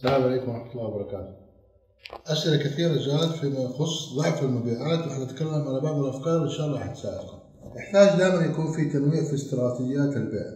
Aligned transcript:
السلام 0.00 0.22
عليكم 0.22 0.48
ورحمة 0.48 0.72
الله 0.72 0.84
وبركاته. 0.84 1.34
أسئلة 2.26 2.56
كثيرة 2.56 2.94
جاءت 2.94 3.32
فيما 3.40 3.60
يخص 3.60 4.14
ضعف 4.16 4.42
المبيعات 4.42 4.98
وحنتكلم 4.98 5.48
على 5.68 5.80
بعض 5.80 5.98
الأفكار 5.98 6.42
إن 6.42 6.48
شاء 6.48 6.66
الله 6.66 6.78
حتساعدكم. 6.78 7.38
يحتاج 7.76 8.18
دائما 8.18 8.44
يكون 8.44 8.72
في 8.72 8.84
تنويع 8.84 9.24
في 9.24 9.34
استراتيجيات 9.34 10.16
البيع. 10.16 10.46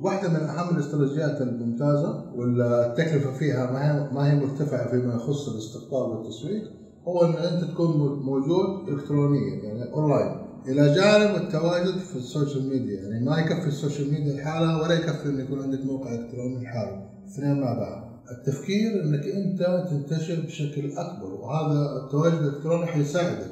واحدة 0.00 0.28
من 0.28 0.36
أهم 0.36 0.76
الاستراتيجيات 0.76 1.40
الممتازة 1.40 2.32
والتكلفة 2.34 3.32
فيها 3.32 3.70
ما 3.70 3.80
هي 3.86 4.10
ما 4.12 4.32
هي 4.32 4.36
مرتفعة 4.36 4.90
فيما 4.90 5.14
يخص 5.14 5.48
الاستقطاب 5.48 6.10
والتسويق 6.10 6.62
هو 7.08 7.24
أن 7.24 7.32
أنت 7.32 7.64
تكون 7.64 7.96
موجود 8.22 8.88
إلكترونيا 8.88 9.64
يعني 9.64 9.92
أونلاين. 9.92 10.46
إلى 10.68 10.94
جانب 10.94 11.42
التواجد 11.42 11.98
في 11.98 12.16
ال 12.16 12.23
social 12.23 12.68
media 12.68 13.00
يعني 13.02 13.24
ما 13.24 13.38
يكفي 13.38 13.68
ال 13.68 13.74
social 13.74 14.10
media 14.12 14.32
لحالها 14.34 14.82
ولا 14.82 14.94
يكفي 14.94 15.28
أن 15.28 15.40
يكون 15.40 15.62
عندك 15.62 15.84
موقع 15.84 16.14
إلكتروني 16.14 16.62
لحاله. 16.64 17.10
اثنين 17.28 17.60
مع 17.60 17.74
بعض. 17.78 18.11
التفكير 18.30 19.04
إنك 19.04 19.26
أنت 19.26 19.86
تنتشر 19.90 20.40
بشكل 20.40 20.92
أكبر 20.92 21.34
وهذا 21.34 22.04
التواجد 22.04 22.34
الإلكتروني 22.34 22.86
حيساعدك 22.86 23.50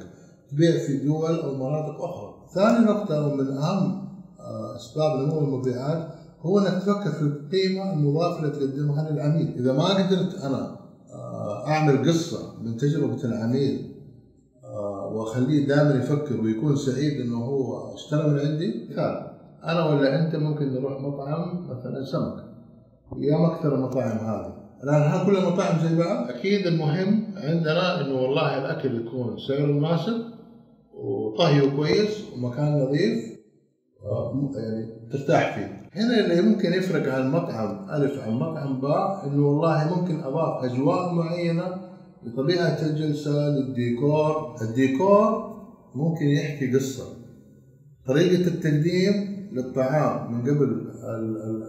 تبيع 0.51 0.79
في 0.79 0.97
دول 0.97 1.41
أو 1.41 1.55
مناطق 1.55 2.05
أخرى. 2.05 2.35
ثاني 2.55 2.87
نقطة 2.87 3.27
ومن 3.27 3.51
أهم 3.51 4.09
آه، 4.41 4.77
أسباب 4.77 5.21
نمو 5.21 5.39
المبيعات 5.39 6.09
هو 6.41 6.59
إنك 6.59 6.83
تفكر 6.83 7.11
في 7.11 7.23
القيمة 7.23 7.93
المضافة 7.93 8.39
اللي 8.39 8.51
تقدمها 8.51 9.11
للعميل، 9.11 9.55
إذا 9.59 9.73
ما 9.73 9.85
قدرت 9.85 10.35
أنا 10.35 10.77
آه، 11.13 11.69
أعمل 11.69 12.09
قصة 12.09 12.55
من 12.63 12.77
تجربة 12.77 13.25
العميل 13.25 13.95
آه، 14.65 15.07
وأخليه 15.07 15.67
دائما 15.67 15.95
يفكر 15.95 16.41
ويكون 16.41 16.77
سعيد 16.77 17.21
إنه 17.21 17.45
هو 17.45 17.95
اشترى 17.95 18.29
من 18.29 18.39
عندي 18.39 18.89
مثال 18.91 19.31
أنا 19.65 19.85
ولا 19.85 20.27
أنت 20.27 20.37
ممكن 20.37 20.73
نروح 20.73 21.01
مطعم 21.01 21.69
مثلا 21.71 22.05
سمك. 22.05 22.45
أيام 23.17 23.45
أكثر 23.45 23.75
المطاعم 23.75 24.19
هذه. 24.19 24.60
الان 24.85 25.03
هل 25.03 25.27
كل 25.27 25.37
المطاعم 25.37 25.79
زي 25.89 25.97
بعض؟ 25.97 26.29
أكيد 26.31 26.67
المهم 26.67 27.25
عندنا 27.37 28.01
إنه 28.01 28.15
والله 28.23 28.59
الأكل 28.59 29.01
يكون 29.01 29.39
سعره 29.49 29.73
مناسب 29.73 30.23
وطهيه 30.95 31.77
كويس 31.77 32.25
ومكان 32.35 32.73
نظيف 32.83 33.41
يعني 34.55 34.87
ترتاح 35.13 35.55
فيه. 35.55 35.81
هنا 36.01 36.21
اللي 36.21 36.43
ممكن 36.43 36.73
يفرق 36.73 37.15
عن 37.15 37.31
مطعم 37.31 37.91
ألف 37.91 38.21
عن 38.21 38.33
مطعم 38.33 38.81
باء 38.81 39.27
إنه 39.27 39.47
والله 39.47 39.97
ممكن 39.97 40.21
أضاف 40.21 40.65
أجواء 40.65 41.13
معينة 41.15 41.77
لطبيعه 42.23 42.79
الجلسة 42.83 43.49
للديكور، 43.49 44.57
الديكور 44.63 45.51
ممكن 45.95 46.27
يحكي 46.27 46.73
قصة. 46.77 47.05
طريقة 48.07 48.47
التقديم 48.47 49.40
للطعام 49.53 50.33
من 50.33 50.41
قبل 50.41 50.87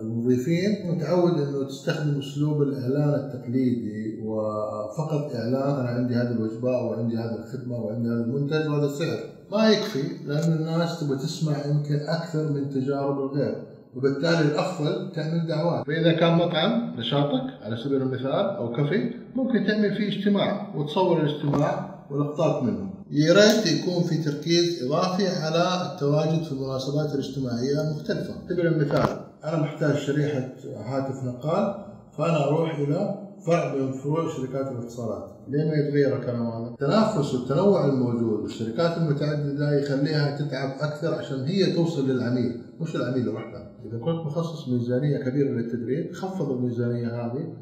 المضيفين 0.02 0.92
متعود 0.92 1.34
إنه 1.34 1.64
تستخدم 1.68 2.20
أسلوب 2.20 2.62
الإعلان 2.62 3.10
التقليدي 3.10 4.22
وفقط 4.26 5.36
إعلان 5.36 5.80
أنا 5.80 5.90
عندي 5.90 6.16
هذه 6.16 6.32
الوجبة 6.32 6.82
وعندي 6.82 7.18
هذه 7.18 7.36
الخدمة 7.36 7.76
وعندي 7.76 8.10
هذا 8.10 8.24
المنتج 8.24 8.70
وهذا 8.70 8.86
السعر 8.86 9.20
ما 9.52 9.70
يكفي 9.70 10.04
لأن 10.26 10.54
الناس 10.54 11.00
تبغى 11.00 11.18
تسمع 11.18 11.66
يمكن 11.66 11.96
أكثر 11.96 12.52
من 12.52 12.70
تجارب 12.70 13.20
الغير. 13.20 13.56
وبالتالي 13.96 14.42
الأفضل 14.42 15.12
تعمل 15.12 15.48
دعوات. 15.48 15.86
فإذا 15.88 16.12
كان 16.12 16.38
مطعم 16.38 17.00
نشاطك 17.00 17.44
على 17.64 17.78
سبيل 17.78 18.02
المثال 18.02 18.46
أو 18.58 18.72
كافي 18.72 19.14
ممكن 19.36 19.66
تعمل 19.68 19.96
فيه 19.96 20.08
اجتماع 20.08 20.76
وتصور 20.76 21.22
الاجتماع 21.22 22.04
ولقطات 22.12 22.64
منه. 22.64 22.91
يا 23.14 23.34
ريت 23.34 23.66
يكون 23.68 24.04
في 24.04 24.18
تركيز 24.18 24.84
إضافي 24.84 25.28
على 25.28 25.92
التواجد 25.94 26.44
في 26.44 26.52
المناسبات 26.52 27.14
الاجتماعية 27.16 27.82
المختلفة 27.82 28.34
سبيل 28.50 28.68
المثال 28.68 29.20
أنا 29.44 29.62
محتاج 29.62 29.96
شريحة 29.96 30.50
هاتف 30.78 31.24
نقال 31.24 31.86
فأنا 32.18 32.48
أروح 32.48 32.80
إلى 32.80 33.16
فرع 33.46 33.76
من 33.76 33.92
فروع 33.92 34.30
شركات 34.38 34.72
الاتصالات، 34.72 35.30
ليه 35.48 35.64
ما 35.64 35.74
يتغير 35.74 36.18
الكلام 36.18 36.48
هذا؟ 36.48 36.70
التنافس 36.70 37.34
والتنوع 37.34 37.86
الموجود 37.86 38.42
والشركات 38.42 38.98
المتعددة 38.98 39.80
يخليها 39.80 40.38
تتعب 40.38 40.76
أكثر 40.80 41.14
عشان 41.14 41.44
هي 41.44 41.74
توصل 41.74 42.10
للعميل، 42.10 42.62
مش 42.82 42.96
العميل 42.96 43.26
لوحده. 43.26 43.72
إذا 43.86 43.98
كنت 43.98 44.26
مخصص 44.26 44.70
ميزانية 44.70 45.18
كبيرة 45.18 45.50
للتدريب، 45.50 46.14
خفض 46.14 46.52
الميزانية 46.52 47.08
هذه 47.08 47.54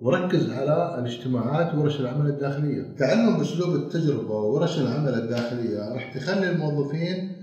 وركز 0.00 0.50
على 0.50 0.98
الاجتماعات 0.98 1.74
ورش 1.74 2.00
العمل 2.00 2.26
الداخلية. 2.26 2.94
تعلم 2.98 3.38
بأسلوب 3.38 3.74
التجربة 3.74 4.34
وورش 4.34 4.78
العمل 4.78 5.14
الداخلية 5.14 5.92
راح 5.94 6.14
تخلي 6.14 6.50
الموظفين 6.50 7.36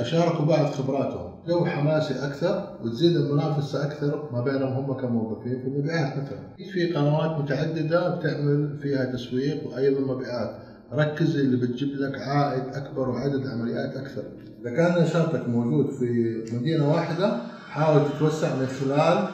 يشاركوا 0.00 0.44
بعض 0.44 0.66
خبراتهم. 0.66 1.30
جو 1.46 1.64
حماسي 1.64 2.14
أكثر 2.14 2.78
وتزيد 2.82 3.16
المنافسة 3.16 3.84
أكثر 3.84 4.28
ما 4.32 4.40
بينهم 4.44 4.72
هم 4.72 4.92
كموظفين 5.00 5.58
في 5.60 5.66
المبيعات 5.68 6.12
مثلا. 6.12 6.38
في 6.72 6.92
قنوات 6.92 7.30
متعددة 7.40 8.16
بتعمل 8.16 8.78
فيها 8.82 9.04
تسويق 9.04 9.66
وأيضا 9.66 10.00
مبيعات. 10.00 10.56
ركز 10.92 11.36
اللي 11.36 11.56
بتجيب 11.56 11.88
لك 11.94 12.18
عائد 12.20 12.62
أكبر 12.74 13.08
وعدد 13.08 13.46
عمليات 13.46 13.96
أكثر. 13.96 14.22
إذا 14.62 14.76
كان 14.76 15.02
نشاطك 15.02 15.48
موجود 15.48 15.90
في 15.90 16.42
مدينة 16.52 16.90
واحدة 16.92 17.36
حاول 17.68 18.00
تتوسع 18.08 18.56
من 18.56 18.66
خلال 18.66 19.28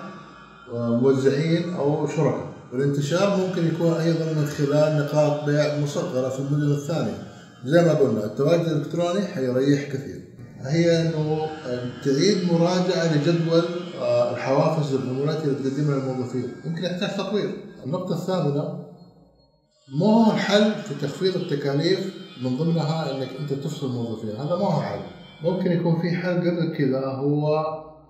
موزعين 0.72 1.75
أو 1.75 2.06
شركاء. 2.06 2.47
والانتشار 2.72 3.37
ممكن 3.37 3.66
يكون 3.66 3.93
أيضا 3.93 4.25
من 4.25 4.47
خلال 4.47 4.97
نقاط 4.97 5.44
بيع 5.44 5.78
مصغرة 5.78 6.28
في 6.28 6.38
المدن 6.38 6.72
الثانية. 6.72 7.19
زي 7.65 7.82
ما 7.82 7.94
قلنا 7.94 8.25
التواجد 8.25 8.65
الإلكتروني 8.65 9.26
حيريح 9.26 9.93
كثير. 9.93 10.21
هي 10.60 11.03
إنه 11.03 11.47
تعيد 12.05 12.53
مراجعة 12.53 13.15
لجدول 13.15 13.65
الحوافز 14.32 14.94
والعمولات 14.94 15.44
اللي 15.44 15.71
تقدمها 15.71 15.97
للموظفين. 15.97 16.49
يمكن 16.65 16.84
يحتاج 16.84 17.16
تطوير. 17.16 17.50
النقطة 17.84 18.15
الثامنة 18.15 18.87
ما 19.94 20.06
هو 20.06 20.32
الحل 20.32 20.75
في 20.75 20.94
تخفيض 20.94 21.37
التكاليف 21.37 22.15
من 22.43 22.56
ضمنها 22.56 23.10
إنك 23.16 23.28
أنت 23.41 23.53
تفصل 23.53 23.87
الموظفين. 23.87 24.31
هذا 24.31 24.56
ما 24.56 24.65
هو 24.66 24.81
حل 24.81 25.00
ممكن 25.43 25.72
يكون 25.72 26.00
في 26.00 26.10
حل 26.10 26.37
قبل 26.37 26.76
كذا 26.78 27.05
هو 27.06 27.65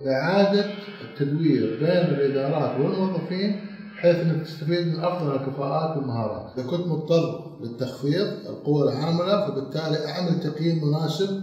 اعاده 0.05 0.67
التدوير 1.05 1.77
بين 1.81 2.15
الإدارات 2.15 2.81
والموظفين 2.81 3.61
بحيث 3.97 4.17
إنك 4.17 4.47
تستفيد 4.47 4.87
من 4.87 5.01
أفضل 5.01 5.35
الكفاءات 5.35 5.97
والمهارات. 5.97 6.59
إذا 6.59 6.67
كنت 6.67 6.87
مضطر 6.87 7.51
للتخفيض 7.61 8.27
القوى 8.49 8.83
العاملة 8.93 9.47
فبالتالي 9.47 10.07
أعمل 10.09 10.41
تقييم 10.41 10.85
مناسب 10.85 11.43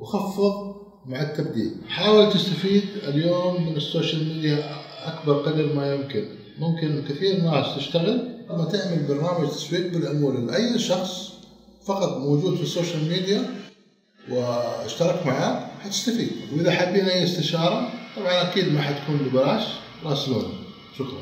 وخفض 0.00 0.74
مع 1.06 1.22
التبديل. 1.22 1.74
حاول 1.88 2.32
تستفيد 2.32 2.82
اليوم 3.08 3.66
من 3.66 3.76
ال 3.76 3.83
social 3.83 4.28
media 4.28 4.58
أكبر 5.04 5.34
قدر 5.34 5.74
ما 5.74 5.94
يمكن. 5.94 6.24
ممكن 6.58 7.02
كثير 7.08 7.42
ناس 7.42 7.76
تشتغل 7.76 8.28
لما 8.50 8.64
تعمل 8.64 9.02
برنامج 9.08 9.48
تسويق 9.48 9.92
بالعمولة 9.92 10.40
لأي 10.40 10.78
شخص 10.78 11.32
فقط 11.84 12.16
موجود 12.18 12.54
في 12.54 12.62
ال 12.62 12.69
social 12.69 13.08
media 13.08 13.42
واشترك 14.90 15.26
معك 15.26 15.66
حتستفيد 15.84 16.30
وإذا 16.52 16.70
حابين 16.72 17.04
اي 17.08 17.24
استشاره 17.24 17.88
طبعا 18.16 18.42
أكيد 18.42 18.72
ما 18.74 18.82
حتكون 18.82 19.16
ببلاش 19.16 19.62
راسلونا. 20.04 20.48
شكرا. 20.98 21.18